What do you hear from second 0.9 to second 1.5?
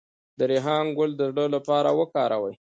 ګل د زړه